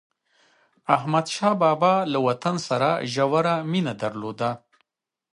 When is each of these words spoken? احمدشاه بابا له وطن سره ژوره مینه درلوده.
احمدشاه 0.95 1.53
بابا 1.63 1.93
له 2.11 2.19
وطن 2.27 2.55
سره 2.67 2.89
ژوره 3.13 3.55
مینه 3.71 3.93
درلوده. 4.01 4.49